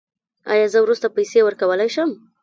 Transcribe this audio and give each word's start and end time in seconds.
ایا 0.51 0.65
زه 0.73 0.79
وروسته 0.81 1.07
پیسې 1.15 1.39
ورکولی 1.43 1.89
شم؟ 1.95 2.09